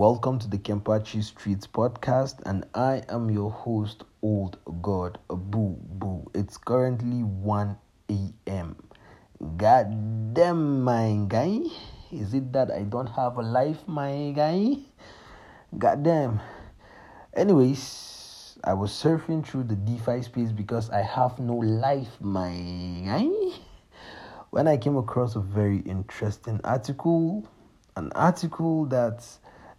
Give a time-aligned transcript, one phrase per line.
[0.00, 6.24] Welcome to the Kempachi Streets podcast, and I am your host, Old God Boo Boo.
[6.34, 7.76] It's currently 1
[8.08, 8.76] a.m.
[9.58, 11.60] God damn, my guy.
[12.10, 14.76] Is it that I don't have a life, my guy?
[15.76, 16.40] God damn.
[17.34, 22.54] Anyways, I was surfing through the DeFi space because I have no life, my
[23.04, 23.28] guy.
[24.48, 27.46] When I came across a very interesting article,
[27.96, 29.26] an article that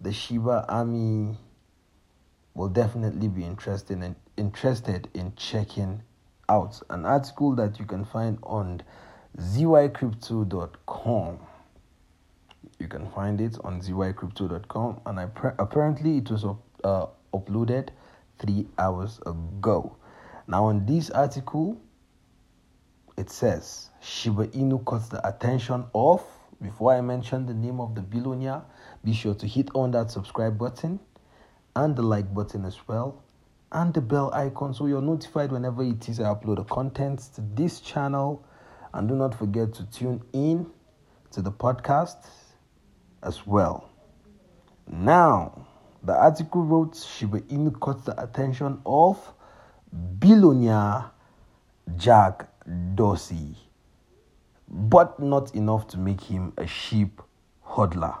[0.00, 1.36] the Shiba Army
[2.54, 6.02] will definitely be interested in interested in checking
[6.48, 6.80] out.
[6.90, 8.82] An article that you can find on
[9.38, 11.38] zycrypto.com.
[12.78, 17.88] You can find it on zycrypto.com, and I pre- apparently it was uh, uploaded
[18.38, 19.96] three hours ago.
[20.46, 21.78] Now, in this article,
[23.16, 26.24] it says Shiba Inu caught the attention of.
[26.62, 28.62] Before I mention the name of the billionaire,
[29.04, 31.00] be sure to hit on that subscribe button
[31.74, 33.22] and the like button as well
[33.72, 37.40] and the bell icon so you're notified whenever it is I upload the contents to
[37.54, 38.44] this channel.
[38.92, 40.66] And do not forget to tune in
[41.30, 42.26] to the podcast
[43.22, 43.88] as well.
[44.90, 45.68] Now,
[46.02, 49.32] the article wrote Shiba Inu caught the attention of
[50.18, 51.04] billionaire
[51.96, 52.48] Jack
[52.96, 53.56] Dorsey,
[54.70, 57.10] but not enough to make him a SHIB
[57.66, 58.16] hodler.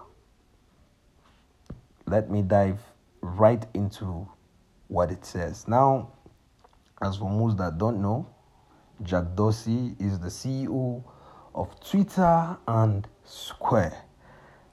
[2.06, 2.80] Let me dive
[3.20, 4.28] right into
[4.88, 5.68] what it says.
[5.68, 6.10] Now,
[7.00, 8.26] as for most that don't know,
[9.02, 11.02] Jack Dorsey is the CEO
[11.54, 13.96] of Twitter and Square.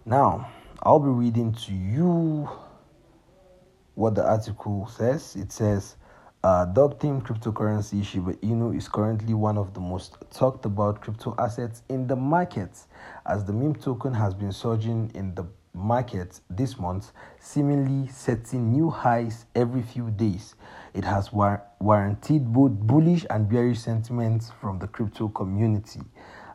[0.05, 0.49] Now,
[0.81, 2.49] I'll be reading to you
[3.95, 5.35] what the article says.
[5.35, 5.95] It says,
[6.43, 11.35] uh, dog team cryptocurrency Shiba Inu is currently one of the most talked about crypto
[11.39, 12.77] assets in the market,
[13.25, 18.89] as the meme token has been surging in the market this month, seemingly setting new
[18.89, 20.55] highs every few days.
[20.93, 26.01] It has war- warranted both bullish and bearish sentiments from the crypto community.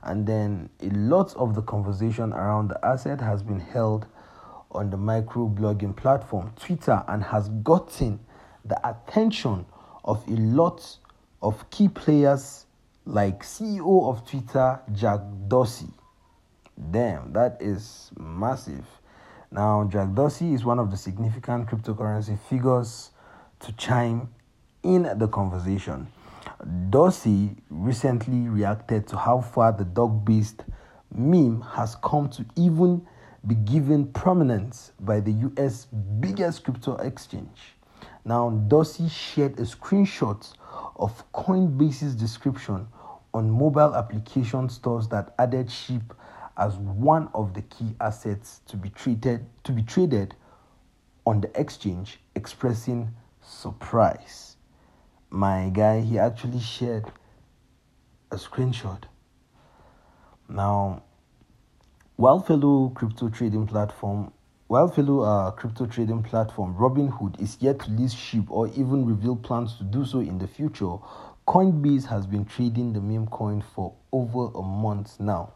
[0.04, 4.06] And then a lot of the conversation around the asset has been held
[4.70, 8.18] on the micro blogging platform Twitter and has gotten
[8.64, 9.66] the attention
[10.04, 10.98] of a lot
[11.42, 12.66] of key players
[13.04, 15.90] like CEO of Twitter, Jack Dorsey.
[16.90, 18.86] Damn, that is massive.
[19.50, 23.10] Now, Jack Dorsey is one of the significant cryptocurrency figures
[23.60, 24.28] to chime
[24.82, 26.08] in the conversation.
[26.90, 30.64] Dorsey recently reacted to how far the dog based
[31.14, 33.06] meme has come to even
[33.46, 35.86] be given prominence by the US
[36.20, 37.74] biggest crypto exchange.
[38.24, 40.52] Now, Dorsey shared a screenshot
[40.96, 42.86] of Coinbase's description
[43.34, 46.14] on mobile application stores that added SHIB
[46.56, 50.34] as one of the key assets to be treated to be traded
[51.26, 54.56] on the exchange, expressing surprise.
[55.30, 57.10] My guy, he actually shared
[58.30, 59.04] a screenshot.
[60.48, 61.02] Now,
[62.16, 64.32] while fellow crypto trading platform
[64.72, 69.36] while fellow uh, crypto trading platform Robinhood is yet to list SHIB or even reveal
[69.36, 70.96] plans to do so in the future,
[71.46, 75.52] Coinbase has been trading the meme coin for over a month now.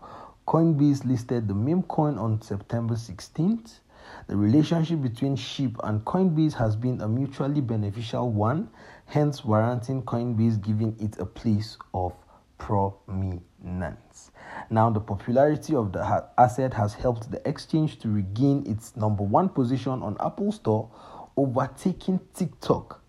[0.46, 3.78] Coinbase listed the meme coin on September 16th.
[4.26, 8.68] The relationship between SHIB and Coinbase has been a mutually beneficial one,
[9.06, 12.12] hence warranting Coinbase giving it a place of
[12.58, 14.30] prominence.
[14.70, 19.48] Now, the popularity of the asset has helped the exchange to regain its number one
[19.48, 20.90] position on Apple Store,
[21.36, 23.02] overtaking TikTok.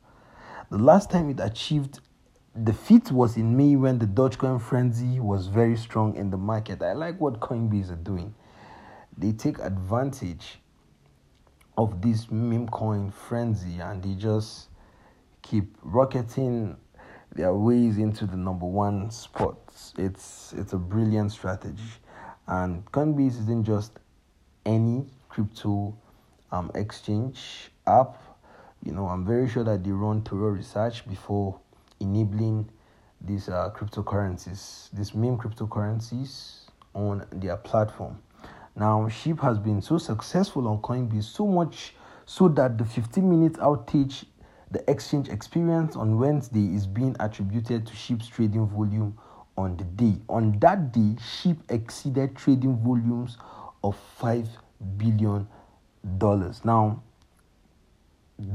[0.70, 2.00] The last time it achieved
[2.56, 6.82] the feat was in May when the Dogecoin frenzy was very strong in the market.
[6.82, 8.34] I like what Coinbase are doing.
[9.16, 10.60] They take advantage
[11.78, 14.70] of this meme coin frenzy and they just
[15.44, 16.76] keep rocketing
[17.34, 19.94] their ways into the number one spots.
[19.98, 21.84] It's it's a brilliant strategy,
[22.48, 23.94] and Coinbase isn't just
[24.66, 25.96] any crypto
[26.52, 28.22] um, exchange app.
[28.84, 31.60] You know, I'm very sure that they run thorough research before
[32.00, 32.70] enabling
[33.22, 38.20] these uh, cryptocurrencies, these meme cryptocurrencies on their platform.
[38.76, 43.54] Now, SHIB has been so successful on Coinbase, so much so that the 15 minute
[43.54, 44.26] outage
[44.72, 49.18] the exchange experience on Wednesday is being attributed to SHIB's trading volume
[49.58, 50.20] on the day.
[50.30, 53.38] On that day, SHIB exceeded trading volumes
[53.84, 54.48] of $5
[54.98, 55.48] billion.
[56.64, 57.02] Now,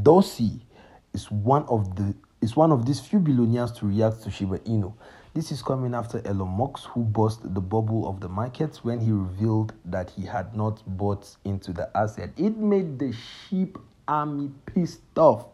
[0.02, 0.66] Dorsey
[1.12, 4.92] is one of the is one of these few billionaires to react to Shiba Inu.
[5.32, 9.12] This is coming after Elon Musk, who burst the bubble of the markets when he
[9.12, 12.30] revealed that he had not bought into the asset.
[12.36, 15.46] It made the SHIB army pissed off.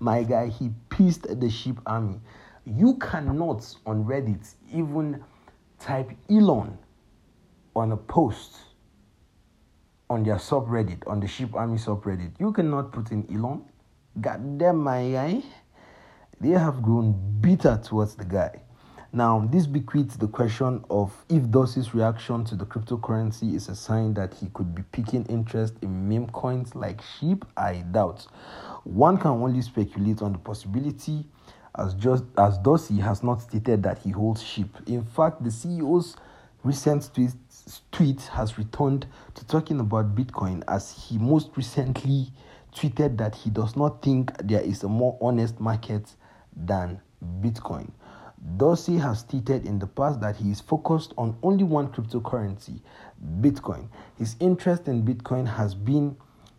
[0.00, 2.20] My guy, he pissed the SHIB army.
[2.64, 5.24] You cannot on Reddit even
[5.78, 6.78] type Elon
[7.74, 8.56] on a post
[10.10, 12.32] on their subreddit, on the SHIB army subreddit.
[12.38, 13.64] You cannot put in Elon.
[14.20, 15.42] God damn my guy.
[16.40, 18.62] They have grown bitter towards the guy.
[19.12, 24.12] Now, this bequeaths the question of if Dorsey's reaction to the cryptocurrency is a sign
[24.14, 27.42] that he could be picking interest in meme coins like SHIB.
[27.56, 28.26] I doubt.
[28.88, 31.26] One can only speculate on the possibility,
[31.76, 34.88] as just as Dorsey has not stated that he holds SHIB.
[34.88, 36.16] In fact, the CEO's
[36.64, 37.32] recent tweet,
[37.92, 42.28] tweet has returned to talking about Bitcoin, as he most recently
[42.74, 46.14] tweeted that he does not think there is a more honest market
[46.56, 46.98] than
[47.42, 47.90] Bitcoin.
[48.56, 52.80] Dorsey has stated in the past that he is focused on only one cryptocurrency,
[53.42, 53.90] Bitcoin.
[54.16, 56.16] His interest in Bitcoin has been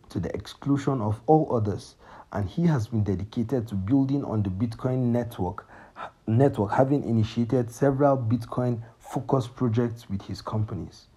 [0.10, 1.96] to the exclusion of all others,
[2.32, 5.68] and he has been dedicated to building on the Bitcoin network,
[6.28, 11.08] network having initiated several Bitcoin focused projects with his companies.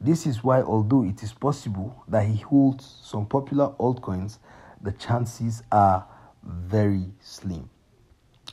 [0.00, 4.38] This is why, although it is possible that he holds some popular altcoins,
[4.80, 6.06] the chances are
[6.42, 7.68] very slim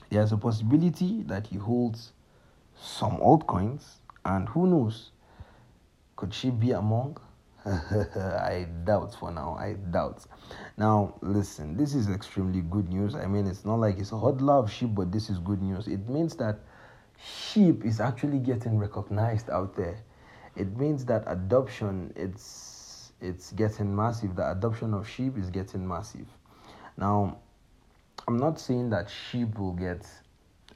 [0.10, 2.14] there's a possibility that he holds
[2.80, 3.84] some altcoins,
[4.24, 5.12] and who knows,
[6.16, 7.18] could she be among?
[8.48, 9.58] I doubt for now.
[9.60, 10.26] I doubt.
[10.78, 13.14] Now, listen, this is extremely good news.
[13.16, 15.88] I mean, it's not like it's a hot love sheep, but this is good news.
[15.88, 16.60] It means that
[17.20, 20.00] SHIB is actually getting recognized out there.
[20.56, 24.36] It means that adoption it's it's getting massive.
[24.36, 26.28] The adoption of SHIB is getting massive.
[26.98, 27.40] Now,
[28.28, 30.08] I'm not saying that SHIB will get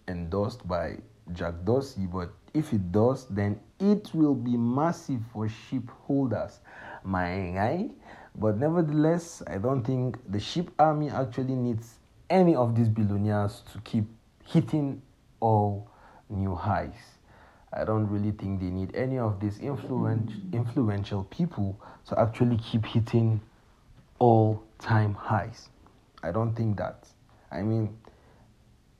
[0.07, 0.97] endorsed by
[1.33, 6.59] Jack Dorsey, but if it does, then it will be massive for SHIB holders,
[7.03, 7.89] my.
[8.35, 13.79] But nevertheless, I don't think the SHIB army actually needs any of these billionaires to
[13.81, 14.05] keep
[14.45, 15.01] hitting
[15.39, 15.89] all
[16.29, 17.17] new highs.
[17.73, 22.85] I don't really think they need any of these influential influential people to actually keep
[22.85, 23.41] hitting
[24.19, 25.69] all time highs.
[26.23, 27.07] I don't think that.
[27.51, 27.97] I mean,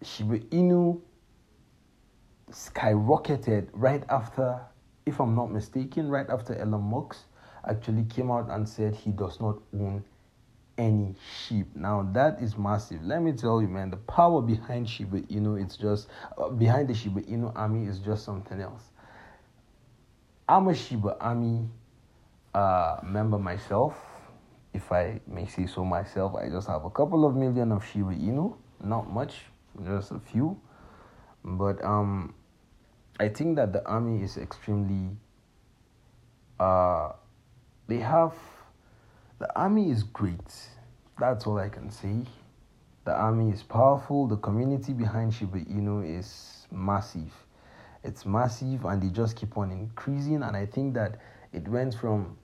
[0.02, 1.02] Shiba Inu
[2.52, 4.60] skyrocketed right after,
[5.06, 7.18] if I'm not mistaken, right after Elon Musk
[7.68, 10.04] actually came out and said he does not own
[10.78, 11.16] any
[11.48, 11.76] SHIB.
[11.76, 13.04] Now that is massive.
[13.04, 16.08] Let me tell you, man, the power behind Shiba Inu, it's just
[16.38, 18.84] uh, behind the Shiba Inu army is just something else.
[20.50, 21.70] I'm a Shiba Army
[22.54, 23.96] uh, member myself
[24.74, 28.16] if I may say so myself, I just have a couple of million of Shiba
[28.16, 29.42] Inu, not much,
[29.86, 30.60] just a few.
[31.44, 32.34] But um,
[33.20, 35.16] I think that the army is extremely.
[36.60, 37.12] Uh,
[37.88, 38.34] they have,
[39.40, 40.54] the army is great.
[41.20, 42.26] That's all I can say.
[43.06, 44.28] The army is powerful.
[44.28, 47.34] The community behind Shiba Inu is massive.
[48.04, 50.44] It's massive, and they just keep on increasing.
[50.44, 51.20] And I think that
[51.52, 52.38] it went from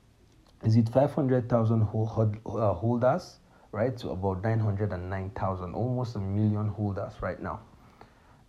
[0.63, 1.85] is it 500,000 uh,
[2.73, 3.39] holders,
[3.71, 7.59] right, to about 909,000, almost a million holders right now,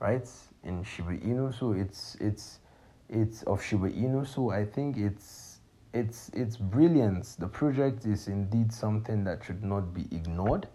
[0.01, 0.29] right,
[0.65, 1.57] in Shiba Inu.
[1.59, 2.61] So it's it's
[3.09, 4.27] it's of Shiba Inu.
[4.27, 5.61] So I think it's
[5.93, 7.37] it's it's brilliant.
[7.39, 10.69] The project is indeed something that should not be ignored.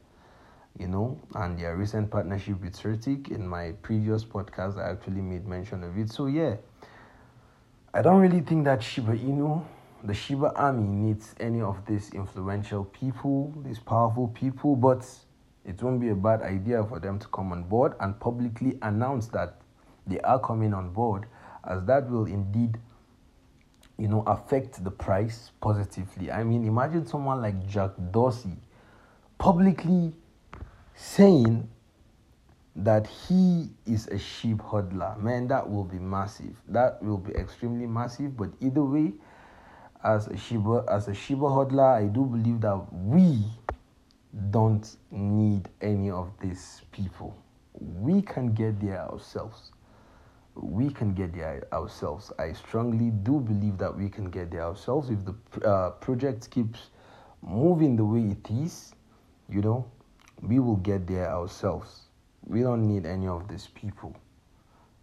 [0.80, 5.46] You know, and their recent partnership with CertiK in my previous podcast, I actually made
[5.46, 6.10] mention of it.
[6.10, 6.56] So yeah,
[7.94, 9.64] I don't really think that Shiba Inu
[10.04, 15.08] the Shiba army needs any of these influential people, these powerful people, but
[15.66, 19.28] it won't be a bad idea for them to come on board and publicly announce
[19.28, 19.56] that
[20.06, 21.26] they are coming on board,
[21.64, 22.78] as that will indeed,
[23.98, 26.32] you know, affect the price positively.
[26.32, 28.58] I mean, imagine someone like Jack Dorsey
[29.38, 30.14] publicly
[30.96, 31.70] saying
[32.76, 35.18] that he is a SHIB hodler.
[35.20, 36.56] Man, that will be massive.
[36.68, 38.36] That will be extremely massive.
[38.36, 39.14] But either way,
[40.04, 43.44] as a Shiba as a Shiba hodler, I do believe that we
[44.50, 47.36] don't need any of these people.
[47.80, 49.72] We can get there ourselves.
[50.56, 52.32] We can get there ourselves.
[52.38, 56.90] I strongly do believe that we can get there ourselves if the uh, project keeps
[57.42, 58.94] moving the way it is.
[59.50, 59.86] You know,
[60.42, 62.04] we will get there ourselves.
[62.46, 64.16] We don't need any of these people.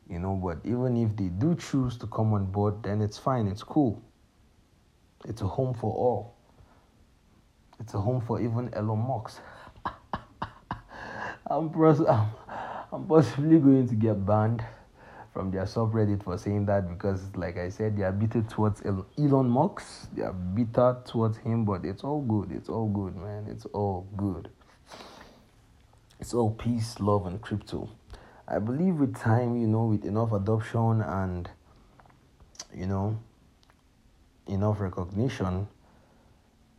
[0.08, 3.46] You know, but even if they do choose to come on board, then it's fine.
[3.46, 4.02] It's cool
[5.24, 6.36] it's a home for all.
[7.80, 9.40] It's a home for even Elon Musk.
[11.50, 12.28] I'm, pros- I'm,
[12.92, 14.62] I'm possibly going to get banned
[15.32, 19.48] from their subreddit for saying that because, like I said, they are bitter towards Elon
[19.48, 20.10] Musk.
[20.14, 22.52] They are bitter towards him, but it's all good.
[22.52, 23.46] It's all good, man.
[23.48, 24.50] It's all good.
[26.20, 27.88] It's all peace, love, and crypto.
[28.46, 31.48] I believe with time, you know, with enough adoption and,
[32.74, 33.18] you know,
[34.46, 35.68] enough recognition,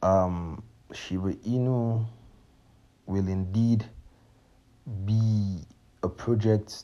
[0.03, 0.61] um,
[0.93, 2.05] Shiba Inu
[3.05, 3.85] will indeed
[5.05, 5.59] be
[6.03, 6.83] a project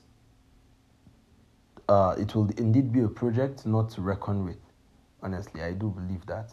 [1.90, 4.58] uh, it will indeed be a project not to reckon with.
[5.22, 6.52] Honestly, I do believe that.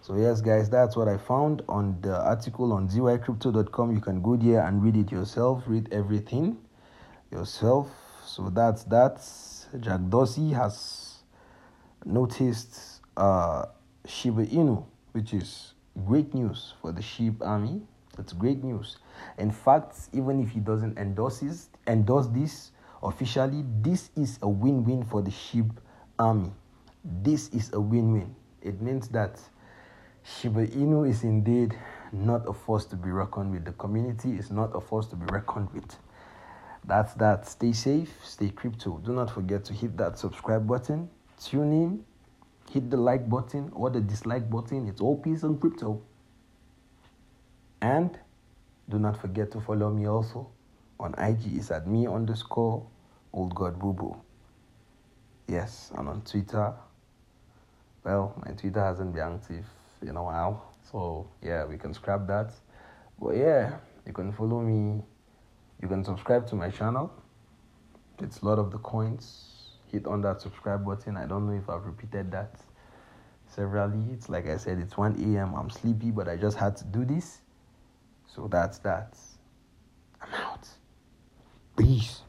[0.00, 3.94] So, yes, guys, that's what I found on the article on zycrypto.com.
[3.94, 6.58] You can go there and read it yourself, read everything
[7.32, 7.88] yourself.
[8.24, 9.26] So, that's that.
[9.80, 11.22] Jack Dorsey has
[12.04, 13.64] noticed uh,
[14.06, 15.73] Shiba Inu, which is
[16.06, 17.82] great news for the SHIB army.
[18.16, 18.98] That's great news.
[19.38, 22.70] In fact, even if he doesn't endorse, this, endorse this,
[23.02, 25.70] officially, this is a win win for the SHIB
[26.18, 26.52] army.
[27.04, 28.34] This is a win win.
[28.62, 29.38] It means that
[30.22, 31.76] Shiba Inu is indeed
[32.12, 33.64] not a force to be reckoned with.
[33.66, 35.96] The community is not a force to be reckoned with.
[36.86, 37.46] That's that.
[37.46, 38.98] Stay safe, stay crypto.
[39.04, 41.10] Do not forget to hit that subscribe button,
[41.42, 42.04] tune in,
[42.70, 44.88] hit the like button or the dislike button.
[44.88, 46.02] It's all peace and crypto.
[47.80, 48.18] And
[48.88, 50.48] do not forget to follow me also
[50.98, 51.56] on IG.
[51.56, 52.86] It's at me underscore
[53.32, 54.16] old god boo boo.
[55.48, 56.72] Yes, and on Twitter.
[58.04, 59.66] Well, my Twitter hasn't been active
[60.02, 60.74] in a while.
[60.90, 62.52] So yeah, we can scrap that.
[63.20, 65.02] But yeah, you can follow me.
[65.82, 67.12] You can subscribe to my channel.
[68.20, 69.53] It's a lot of the coins.
[69.94, 71.16] Hit on that subscribe button.
[71.16, 72.56] I don't know if I've repeated that
[73.46, 74.02] severally.
[74.12, 75.54] It's like I said, it's 1 a.m.
[75.54, 77.42] I'm sleepy, but I just had to do this.
[78.26, 79.16] So that's that.
[80.20, 80.66] I'm out.
[81.76, 82.22] Peace.